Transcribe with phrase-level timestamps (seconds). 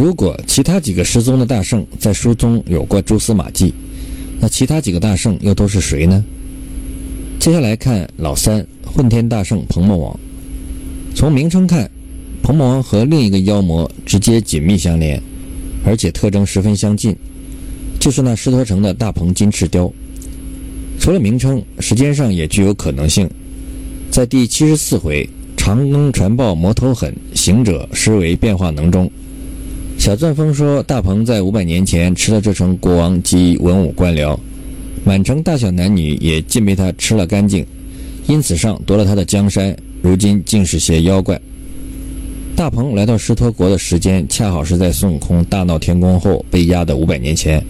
[0.00, 3.70] 如果其他几个失踪的大圣在书中有过蛛丝马迹，
[4.40, 6.24] 那其他几个大圣又都是谁呢？
[7.38, 10.20] 接下来看老三混天大圣鹏魔王。
[11.14, 11.90] 从名称看，
[12.42, 15.22] 鹏魔王和另一个妖魔直接紧密相连，
[15.84, 17.14] 而且特征十分相近，
[17.98, 19.92] 就是那狮驼城的大鹏金翅雕。
[20.98, 23.28] 除了名称，时间上也具有可能性。
[24.10, 25.28] 在第七十四回
[25.58, 29.10] “长庚传报魔头狠，行者施为变化能”中，
[30.00, 34.34] 小钻风说大鹏在五百年前吃了这城国王及文武官僚，
[35.04, 37.66] 满城大小男女也尽被他吃了干净，
[38.26, 39.76] 因此上夺了他的江山。
[40.00, 41.38] 如今竟是些妖怪。
[42.56, 47.62] 大鹏来到狮驼国的时间，恰好是在孙悟空大闹天宫后被压的五百年前，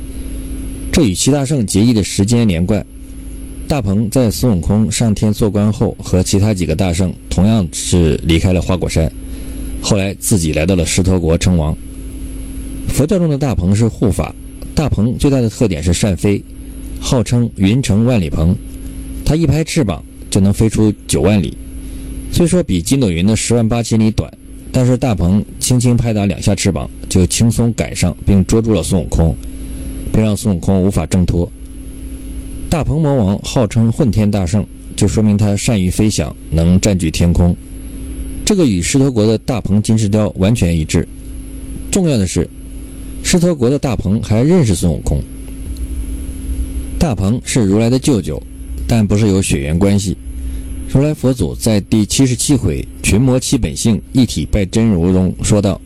[0.92, 2.86] 这与齐大圣结义的时间连贯。
[3.66, 9.10] 大鹏在孙悟空上天做官后，和其他几个大圣同样是离开了花果山，
[9.82, 11.76] 后来自己来到了狮驼国称王。
[12.88, 14.34] 佛教中的大鹏是护法，
[14.74, 16.42] 大鹏最大的特点是善飞，
[17.00, 18.54] 号称云城万里鹏，
[19.24, 21.56] 它一拍翅膀就能飞出九万里。
[22.32, 24.32] 虽说比筋斗云的十万八千里短，
[24.70, 29.34] 但是大鹏轻轻拍打两下翅膀，就轻松赶上并捉住了孙悟空，
[30.12, 31.50] 并让孙悟空无法挣脱。
[32.68, 37.56] 大鹏魔王号称混天大圣，就说明他善于飞翔，能占据天空。
[38.44, 41.06] 这个与狮驼国的大鹏金翅雕完全一致。
[41.90, 42.48] 重要的是，
[43.22, 45.22] 狮驼国的大鹏还认识孙悟空。
[46.98, 48.42] 大鹏是如来的舅舅，
[48.86, 50.16] 但不是有血缘关系。
[50.92, 55.80] 如来佛祖在第七十七回“群魔七本性，一体拜真如”中说道：“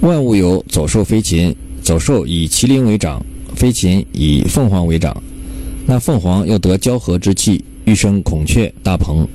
[0.00, 3.24] 万物有走兽、飞禽，走兽以麒麟为长，
[3.54, 5.14] 飞禽以凤凰为长。”
[5.86, 9.28] 那凤凰又得交合之气，欲生孔雀大鹏。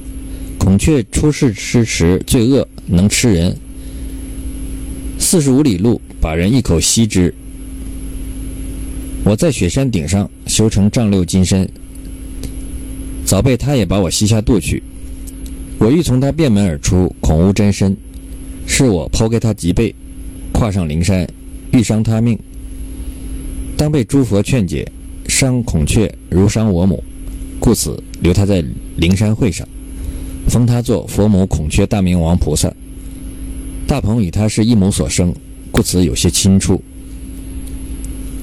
[0.58, 3.56] 孔雀出世之时罪恶，能吃人。
[5.20, 7.34] 四十五里路，把人一口吸之。
[9.24, 11.70] 我在雪山顶上修成丈六金身，
[13.26, 14.82] 早被他也把我吸下肚去。
[15.80, 17.96] 我欲从他便门而出，恐无真身，
[18.66, 19.94] 是我抛开他脊背，
[20.52, 21.28] 跨上灵山，
[21.72, 22.38] 欲伤他命。
[23.76, 24.90] 当被诸佛劝解。
[25.30, 27.04] 伤孔雀如伤我母，
[27.60, 28.64] 故此留他在
[28.96, 29.68] 灵山会上，
[30.48, 32.74] 封他做佛母孔雀大明王菩萨。
[33.86, 35.36] 大鹏与他是一母所生，
[35.72, 36.82] 故此有些清楚。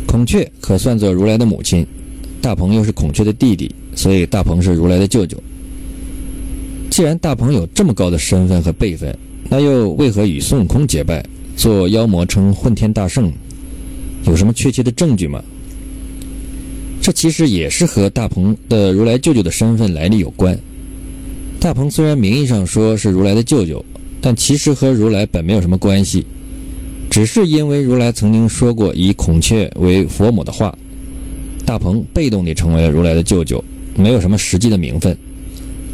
[0.07, 1.87] 孔雀可算作如来的母亲，
[2.41, 5.37] 大鹏又是孔雀的弟弟，所以大鹏是如来的舅舅。
[6.91, 9.17] 既然大鹏有这么高的身份和辈分，
[9.51, 11.25] 那又为何与孙悟空结拜，
[11.57, 13.33] 做妖魔称混天大圣？
[14.27, 15.43] 有什么确切的证据吗？
[17.03, 20.57] 这其实也是和大鹏的如来舅舅的身份来历有关。
[21.61, 23.84] 大鹏虽然名义上说是如来的舅舅，
[24.21, 26.25] 但其实和如来本没有什么关系，
[27.15, 30.77] 只是因为如来曾经说过以孔雀为佛母的话，
[31.65, 33.65] 大鹏被动地成为了如来的舅舅，
[33.95, 35.17] 没有什么实际的名分。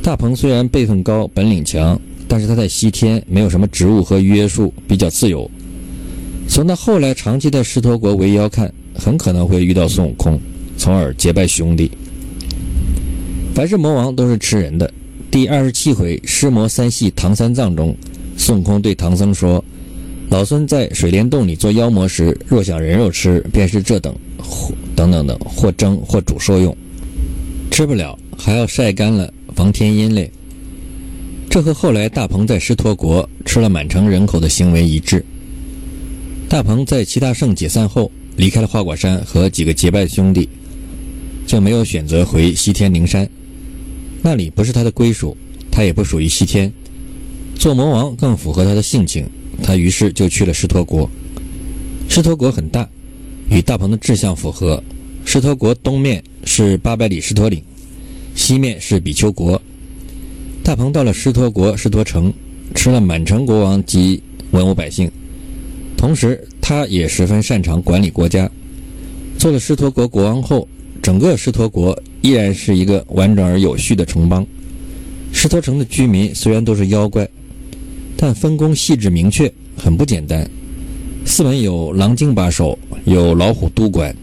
[0.03, 5.51] 大鹏虽然辈分高、本领强，但是他在西天没有什么职务和约束，比较自由。
[6.49, 10.41] 从他后来长期在狮驼国为妖看，很可能会遇到孙悟空。
[10.79, 11.91] 从而结拜兄弟。
[13.55, 14.91] 凡是魔王都是吃人的。
[15.31, 17.95] 第二十七回狮魔三系唐三藏中，
[18.39, 19.63] 孙悟空对唐僧说
[20.31, 24.15] ：“老孙在水帘洞里做妖魔时，若想人肉吃，便是这等，
[24.95, 26.75] 等等等，或蒸或煮受用，
[27.69, 30.31] 吃不了还要晒干了防天阴嘞。”
[31.51, 35.25] 这和后来大鹏在狮驼国吃了满城人口的行为一致。
[36.49, 40.49] 大鹏在七大圣解散后，离开了花果山和几个结拜兄弟。
[41.45, 43.29] 就没有选择回西天灵山，
[44.23, 45.37] 那里不是他的归属，
[45.73, 46.73] 他也不属于西天。
[47.57, 49.29] 做魔王更符合他的性情，
[49.63, 51.09] 他于是就去了狮驼国。
[52.09, 52.89] 狮驼国很大，
[53.51, 54.83] 与大鹏的志向符合。
[55.25, 57.63] 狮驼国东面是八百里狮驼岭，
[58.35, 59.61] 西面是比丘国。
[60.63, 62.33] 大鹏到了狮驼国狮驼城，
[62.75, 65.11] 吃了满城国王及文武百姓，
[65.97, 68.51] 同时他也十分擅长管理国家。
[69.39, 70.69] 做了狮驼国国王后。
[71.03, 74.47] 整个狮驼国依然是一个完整而有序的城邦。
[75.33, 77.27] 狮驼城的居民虽然都是妖怪，
[78.23, 80.47] 但分工细致明确，很不简单。
[81.25, 84.15] 四门有狼精把守，有老虎督管，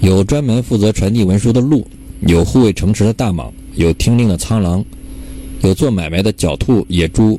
[0.00, 1.86] 有专门负责传递文书的鹿，
[2.20, 4.82] 有护卫城池的大蟒，有听令的苍狼，
[5.60, 7.38] 有做买卖的狡兔、野猪，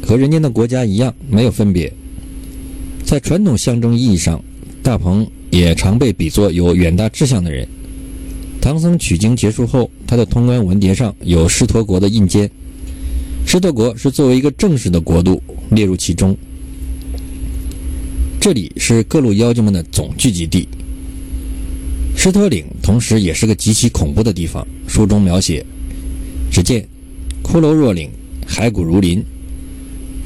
[0.00, 1.92] 和人间的国家一样，没有分别。
[3.04, 4.42] 在传统象征意义上，
[4.82, 7.68] 大鹏也常被比作有远大志向的人。
[8.62, 12.50] 唐僧取经结束后，他的通关文牒上有狮驼国的印鉴。
[13.54, 15.40] 狮驼国是作为一个正式的国度
[15.70, 16.36] 列入其中。
[18.40, 20.66] 这里是各路妖精们的总聚集地。
[22.16, 24.66] 狮驼岭同时也是个极其恐怖的地方。
[24.88, 25.64] 书中描写，
[26.50, 26.84] 只见
[27.44, 28.10] 骷髅若岭，
[28.44, 29.22] 骸骨如林，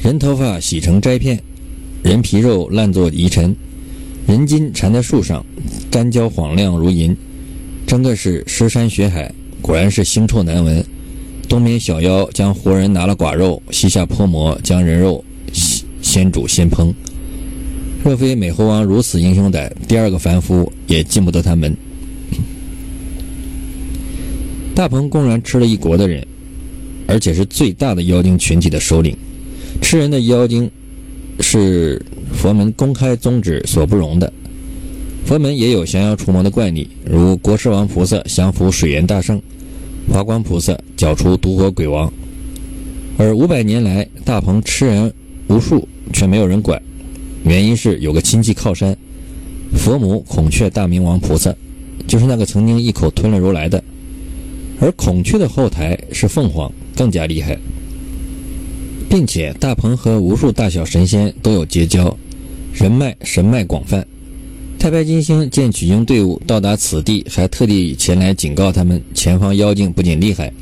[0.02, 1.38] 人头发洗成摘片，
[2.02, 3.54] 人皮肉烂作遗尘，
[4.26, 5.44] 人筋缠在树上，
[5.90, 7.14] 干焦晃亮如银，
[7.86, 9.30] 真的是尸山血海，
[9.60, 10.82] 果然是腥臭难闻。
[11.48, 15.24] 东边小妖将活人拿了剐肉，西下泼魔将人肉
[16.02, 16.92] 先煮先烹。
[18.04, 21.74] 若非美猴王如此英雄胆，第二个凡夫也进不得他门。
[24.74, 26.24] 大鹏公然吃了一国的人，
[27.06, 29.16] 而且是最大的妖精群体的首领。
[29.80, 30.70] 吃人的妖精
[31.40, 32.00] 是
[32.32, 34.32] 佛门公开宗旨所不容的。
[35.24, 39.40] 佛门也有降妖除魔的怪力，如国师王菩萨降服水源大圣，
[40.12, 42.12] 华光菩萨剿除毒火鬼王。
[43.18, 45.12] 而五百年来，大鹏吃人
[45.48, 46.80] 无数，却没有人管。
[47.44, 48.96] 原因是有个亲戚靠山，
[49.76, 51.54] 佛母孔雀大明王菩萨，
[52.06, 53.82] 就是那个曾经一口吞了如来的。
[54.80, 57.58] 而孔雀的后台是凤凰，更加厉害，
[59.10, 62.16] 并且大鹏和无数大小神仙都有结交，
[62.72, 64.06] 人脉神脉广泛。
[64.78, 70.52] 太白金星见取经队伍到达此地，还特地前来警告他们：前方妖精不仅厉害，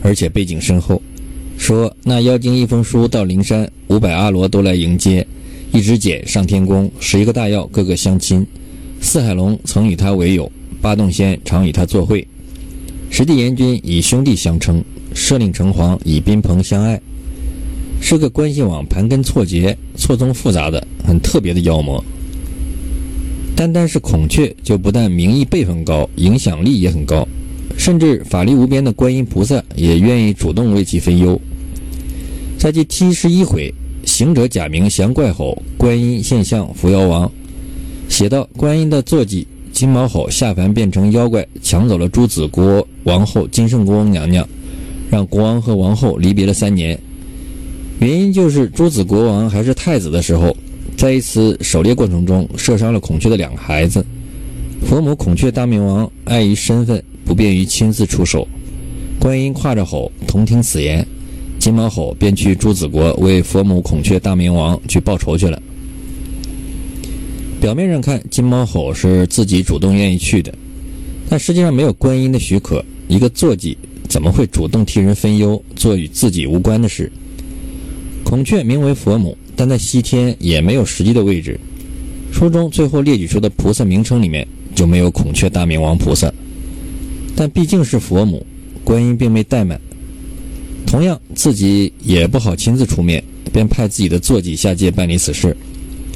[0.00, 1.00] 而且背景深厚。
[1.58, 5.24] 说那妖精一封书到灵山，五百阿罗都来迎接。
[5.72, 8.44] 一支箭上天宫，十一个大妖个个相亲。
[9.02, 10.50] 四海龙曾与他为友，
[10.80, 12.26] 八洞仙常与他作会。
[13.10, 14.82] 十地阎君以兄弟相称，
[15.14, 16.98] 摄令城隍以宾朋相爱，
[18.00, 22.02] 是个关系网盘根错节、错综复杂的很特别的妖魔。
[23.56, 27.26] 单单是孔雀，就不但名义辈分高，影响力也很高，
[27.76, 31.40] 甚至法力无边的观音菩萨也愿意主动为其分忧。
[32.58, 33.72] 在第七十一回。
[34.04, 37.28] 行者假名降怪吼，观音现象伏妖王。
[38.08, 44.48] 写到观音的坐骑金毛吼下凡变成妖怪，抢走了朱子国王后金圣宫娘娘，
[45.10, 46.96] 让国王和王后离别了三年。
[47.98, 50.56] 原因就是朱子国王还是太子的时候，
[50.96, 54.04] 在一次狩猎过程中射伤了孔雀的两个孩子。
[54.86, 58.46] 佛母孔雀大明王碍于身份，不便于亲自出手。
[59.18, 61.06] 观音跨着吼同听此言。
[61.58, 65.60] 金毛吼便去朱子国为佛母孔雀大明王去报仇去了。
[67.60, 70.54] 表面上看，金毛吼是自己主动愿意去的，
[71.28, 73.76] 但实际上没有观音的许可，一个坐骑
[74.08, 77.10] 怎么会主动替人分忧，做与自己无关的事？
[78.22, 81.58] 孔雀名为佛母，但在西天也没有实际的位置。
[82.32, 86.30] 书中最后列举出的菩萨名称里面就没有孔雀大明王菩萨，
[87.34, 88.44] 但毕竟是佛母，
[88.84, 89.80] 观音并未怠慢。
[90.86, 95.56] 同样，自己也不好亲自出面，便派自己的坐骑下界办理此事，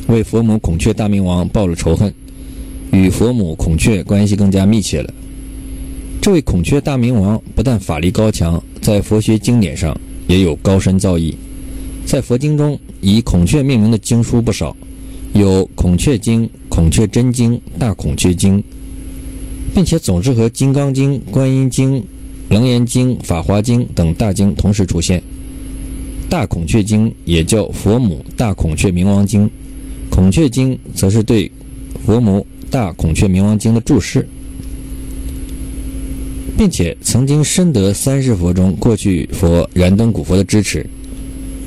[0.09, 2.13] 为佛母孔雀大明王报了仇恨，
[2.93, 5.13] 与佛母孔雀关系更加密切了。
[6.21, 9.99] 这位孔雀大明王不但法力高强，在佛学经典上
[10.29, 11.35] 也有高深造诣。
[12.05, 14.77] 在佛经中，以孔雀命名的经书不少，
[15.33, 18.59] 有《孔雀经》《孔雀真经》《大孔雀经》，
[19.75, 21.95] 并且总是和《金刚经》《观音经》。
[22.53, 25.21] 《楞严经》《法华经》等大经同时出现，
[26.29, 29.45] 《大孔雀经》也叫《佛母大孔雀明王经》，
[30.11, 31.47] 《孔雀经》则是对
[32.05, 34.27] 《佛母大孔雀明王经》的注释，
[36.59, 40.85] 并且曾经深得三世佛中过去佛燃灯古佛的支持。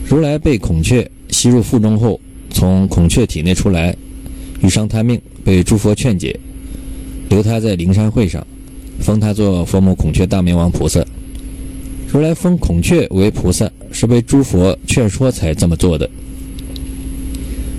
[0.06, 1.10] 如来被孔雀
[1.44, 2.18] 吸入腹中后，
[2.52, 3.94] 从孔雀体内出来，
[4.62, 6.40] 遇伤贪命，被诸佛劝解，
[7.28, 8.48] 留他在灵山会上。
[9.02, 11.06] 封他做佛母孔雀大明王菩萨。
[12.08, 16.10] 如来封孔雀为菩萨，是被诸佛劝说才这么做的。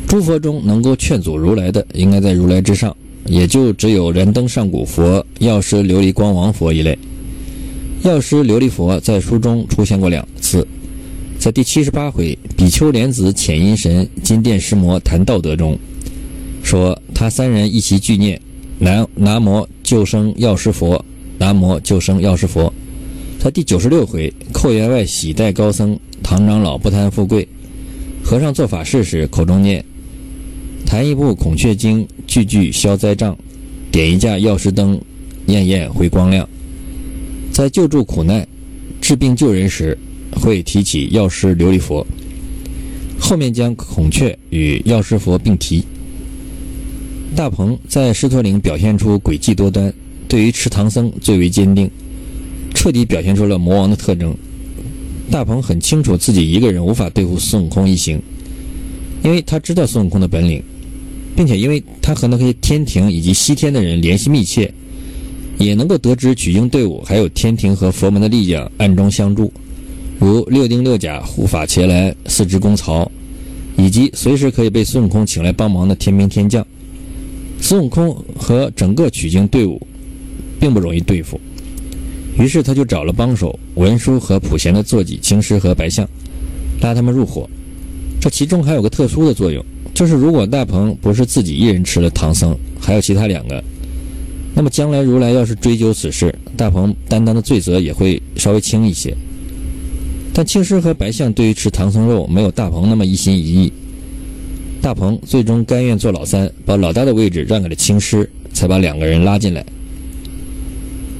[0.07, 2.95] 诸佛中能够劝阻如来的，应该在如来之上，
[3.25, 6.99] 也就只有燃灯上古佛、药师琉璃光王佛一类。
[8.03, 10.69] 药师琉璃佛在书中出现过两次，
[11.45, 15.79] 在第七十八回比丘莲子遣阴神金殿师魔谈道德中，
[16.63, 18.41] 说他三人一起具念
[18.79, 21.05] 南南无救生药师佛。
[21.37, 22.73] 南无救生药师佛，
[23.39, 27.47] 他第九十六回寇员外喜待高僧，唐长老不贪富贵。
[28.25, 29.85] 和尚做法事时，口中念：
[30.87, 33.37] 弹一部孔雀经，句句消灾障；
[33.93, 34.99] 点一架药师灯，
[35.49, 36.49] 焰焰回光亮。
[37.53, 38.49] 在救助苦难、
[38.99, 39.99] 治病救人时，
[40.35, 42.07] 会提起药师琉璃佛。
[43.19, 45.85] 后面将孔雀与药师佛并提。
[47.35, 49.93] 大鹏在狮驼岭表现出诡计多端。
[50.29, 51.89] 对于吃唐僧最为坚定，
[52.75, 54.35] 彻底表现出了魔王的特征。
[55.31, 58.21] 大鹏很清楚自己一个人无法对付孙悟空一行，
[59.23, 60.63] 因为他知道孙悟空的本领。
[61.37, 64.73] 并且因为他和那些天庭以及西天的人联系密切，
[65.59, 69.53] 也能够得知取经队伍还有天庭和佛门的力量暗中相助，
[70.19, 73.11] 如六丁六甲护法前来四支公曹，
[73.77, 76.65] 以及随时可以被孙悟空请来帮忙的天兵天将。
[77.61, 79.81] 孙悟空和整个取经队伍
[80.61, 81.41] 并不容易对付，
[82.39, 86.09] 于是他就找了帮手文殊和普贤的坐骑青狮和白象，
[86.81, 87.49] 拉他们入伙。
[88.21, 93.63] 这其中还有个特殊的作用，就是如果大鹏不是自己一人吃了唐僧，还有其他两个，
[94.55, 99.15] 那么将来如来要是追究此事，大鹏担当的罪责也会稍微轻一些。
[100.37, 103.73] 但青狮和白象对于吃唐僧肉没有大鹏那么一心一意。
[104.83, 109.65] 大鹏最终甘愿做老三，把老大的位置让给了青狮，才把两个人拉进来。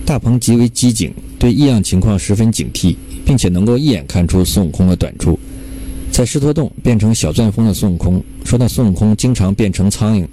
[0.05, 5.39] 大鹏极为机警，对异样情况十分警惕，并且能够一眼看出孙悟空的短处。
[6.11, 10.27] 在狮驼洞变成小钻风的孙悟空说：“那孙悟空经常变成苍蝇，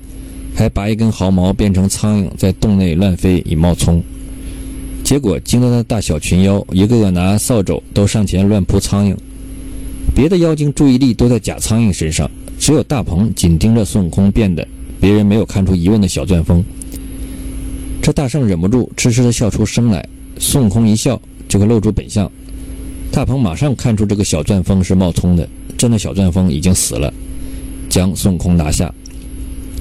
[0.54, 4.04] 还拔一根毫毛变成苍蝇，在洞内乱飞以冒充。”
[5.12, 9.14] 结果惊得那大小群妖一个个拿扫帚都上前乱扑苍蝇，
[10.16, 12.32] 别的妖精注意力都在假苍蝇身上。
[12.58, 14.66] 只有大鹏紧盯着孙悟空变的
[15.02, 16.64] 别人没有看出疑问的小钻风，
[18.02, 20.08] 这大圣忍不住痴痴地笑出声来。
[20.40, 22.32] 孙悟空一笑就会露出本相，
[23.12, 25.46] 大鹏马上看出这个小钻风是冒充的，
[25.78, 27.14] 真的小钻风已经死了，
[27.90, 28.90] 将孙悟空拿下。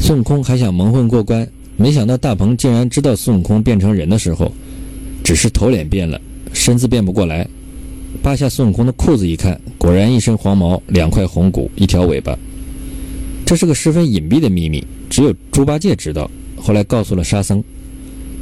[0.01, 4.53] 孙悟空还想蒙混过关，没想到大鹏竟然知道孙悟空变成人的时候，
[5.31, 6.21] 只是头脸变了，
[6.53, 7.47] 身子变不过来。
[8.21, 12.37] 扒下孙悟空的裤子一看，果然一身黄毛，两块红骨，一条尾巴。
[13.47, 16.29] 这是个十分隐蔽的秘密，只有猪八戒知道。
[16.57, 17.63] 后来告诉了沙僧，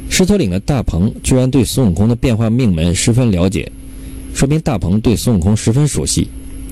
[0.09, 3.71] 狮驼岭的大鹏居然对孙悟空的变化命门十分了解，
[4.33, 6.27] 说明大鹏对孙悟空十分熟悉，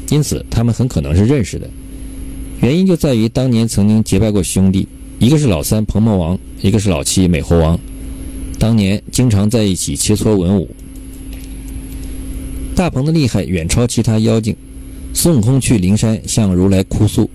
[0.09, 1.69] 因此他们很可能是认识的。
[2.61, 4.87] 原因就在于当年曾经结拜过兄弟，
[5.19, 7.79] 一个是老三鹏魔王，一个是老七美猴王，
[8.59, 10.69] 当年经常在一起切磋文武。
[12.75, 14.55] 大鹏的厉害远超其他妖精，
[15.13, 17.29] 孙悟空去灵山向如来哭诉。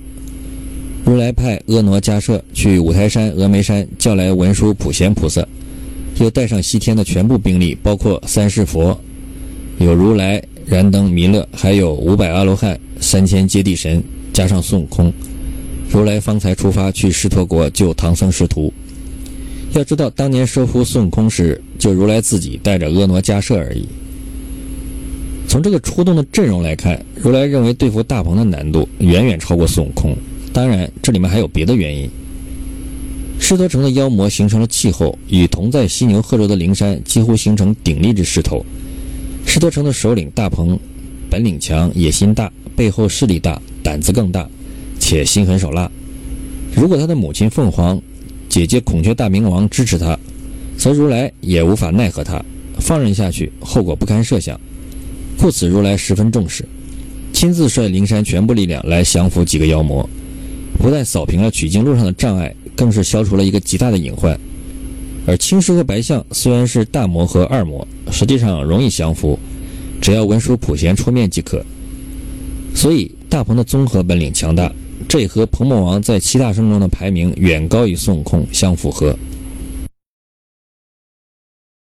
[1.04, 5.44] 如来派婀娜迦摄去五台山峨眉山叫来文殊普贤菩萨，
[6.20, 8.96] 又带上西天的全部兵力，包括三世佛，
[9.78, 14.00] 有如来、燃灯、弥勒，还有五百阿罗汉、三千揭谛神，
[14.32, 15.12] 加上孙悟空，
[15.90, 18.72] 如来方才出发去狮驼国救唐僧师徒。
[19.74, 23.86] 要知道，当年收服孙悟空时，就如来自己带着婀娜迦摄而已。
[25.48, 30.16] 从这个出动的阵容来看，如来认为对付大鹏的难度远远超过孙悟空。
[30.52, 32.08] 当然，这里面还有别的原因。
[33.40, 38.64] 狮驼城的妖魔形成了气候，与同在犀牛贺州的灵山几乎形成鼎立之势头。
[39.46, 40.78] 狮驼城的首领大鹏，
[41.28, 44.48] 本领强，野心大，背后势力大，胆子更大，
[44.98, 45.90] 且心狠手辣。
[46.74, 48.00] 如果他的母亲凤凰、
[48.52, 50.14] 姐姐孔雀大明王支持他，
[50.76, 52.38] 则如来也无法奈何他。
[52.78, 54.60] 放任下去，后果不堪设想。
[55.38, 56.62] 故此，如来十分重视，
[57.32, 60.06] 亲自率灵山全部力量来降服几个妖魔。
[60.78, 64.38] 不但扫平了取经路上的障碍，更是消除了一个极大的隐患。
[65.26, 69.38] 而青狮和白象虽然是大魔和二魔，实际上容易降服，
[69.98, 71.64] 只要文殊普贤出面即可。
[72.74, 74.70] 所以大鹏的综合本领强大，
[75.12, 79.14] 这和鹏魔王在七大圣中的排名远高于孙悟空相符合。